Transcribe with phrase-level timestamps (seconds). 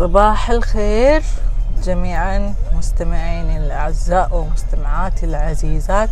[0.00, 1.22] صباح الخير
[1.82, 6.10] جميعا مستمعيني الأعزاء ومستمعاتي العزيزات.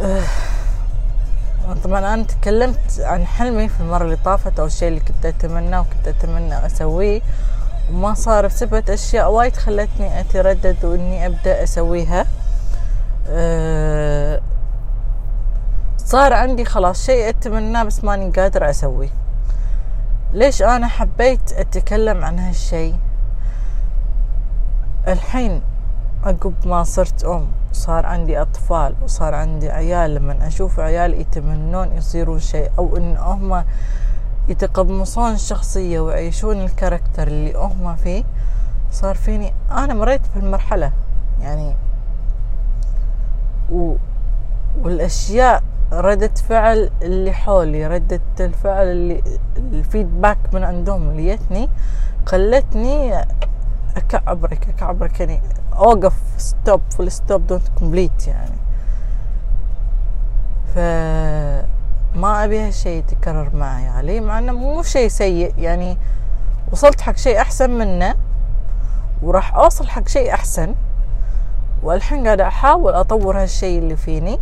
[0.00, 0.22] أه،
[1.84, 6.08] طبعا أنا تكلمت عن حلمي في المرة اللي طافت أو الشيء اللي كنت أتمناه وكنت
[6.08, 7.20] أتمنى أسويه
[7.92, 12.26] وما صار بسبب أشياء وايد خلتني أتردد وإني أبدأ أسويها.
[13.28, 14.40] أه،
[15.98, 19.08] صار عندي خلاص شيء أتمناه بس ماني قادر أسويه.
[20.32, 22.92] ليش أنا حبيت أتكلم عن هالشي؟
[25.08, 25.62] الحين
[26.24, 30.14] عقب ما صرت أم صار عندي أطفال وصار عندي عيال.
[30.14, 33.64] لما أشوف عيال يتمنون يصيرون شيء أو إن هم
[34.48, 38.24] يتقمصون الشخصية ويعيشون الكاركتر اللي هم فيه
[38.90, 40.92] صار فيني أنا مريت بهالمرحلة.
[41.40, 41.76] يعني
[43.72, 43.94] و...
[44.82, 49.22] والأشياء ردة فعل اللي حولي ردة الفعل اللي
[49.56, 51.68] ال feedback من عندهم اللي جتني
[52.26, 53.24] خلتني
[53.96, 55.40] أكعبرك أكعبرك يعني
[55.74, 58.56] أوقف stop full stop don't complete يعني.
[60.74, 60.78] ف
[62.18, 65.98] ما أبي هالشيء يتكرر معي علي مع إنه مو شيء سيء يعني.
[66.72, 68.14] وصلت حق شيء أحسن منه
[69.22, 70.74] وراح أوصل حق شيء أحسن
[71.82, 74.38] والحين قاعدة أحاول أطور هالشيء اللي فيني.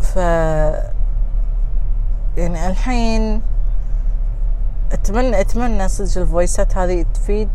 [0.00, 0.16] ف
[2.36, 3.42] يعني الحين
[4.92, 7.48] اتمنى أتمنى صدق الفويسات هذه تفيد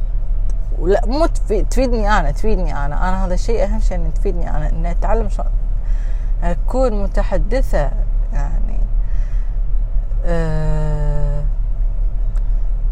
[0.79, 3.09] ولا مو تفيد تفيدني أنا تفيدني أنا.
[3.09, 5.47] أنا هذا الشيء أهم شيء ان تفيدني أنا اني أتعلم شلون
[6.43, 7.91] أكون متحدثة
[8.33, 8.79] يعني
[10.25, 11.43] أه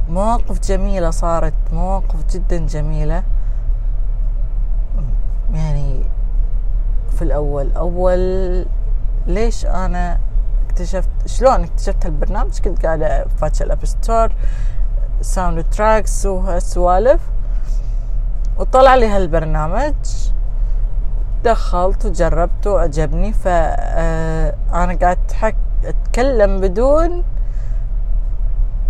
[0.10, 3.24] مواقف جميلة صارت مواقف جدا جميلة.
[5.54, 6.04] يعني
[7.16, 7.72] في الأول.
[7.72, 8.20] أول
[9.28, 10.20] ليش أنا
[10.66, 14.32] اكتشفت شلون اكتشفت هالبرنامج؟ كنت قاعدة فاتحة ال App
[15.22, 17.22] Store soundtracks وهالسوالف.
[18.58, 19.94] وطلع لي هالبرنامج.
[21.44, 27.24] دخلت وجربت وعجبني فأنا قاعد حك أتكلم بدون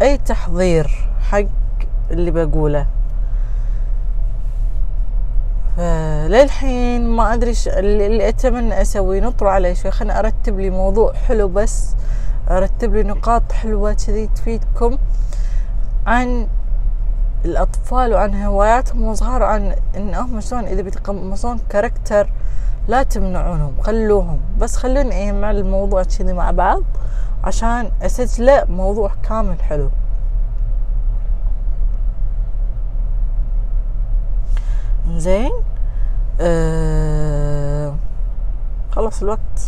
[0.02, 1.46] أي تحضير حق
[2.12, 2.86] اللي بقوله.
[6.28, 9.22] للحين ما أدري اللي أتمنى أسويه.
[9.22, 9.92] نطر عليه شوي.
[9.92, 11.96] خليني أرتب لي موضوع حلو بس.
[12.50, 14.98] أرتب لي نقاط حلوة كذي تفيدكم.
[16.08, 16.48] عن
[17.46, 22.30] الأطفال وعن هواياتهم وصغار وعن إن هم شلون إذا بيتقمصون كاركتر
[22.88, 24.40] لا تمنعونهم خلوهم.
[24.60, 26.84] بس خلوني إيه مع الموضوع كذي مع بعض
[27.44, 29.90] عشان أسجله موضوع كامل حلو.
[35.16, 35.52] زين؟
[36.46, 37.96] آه
[38.92, 39.65] خلص الوقت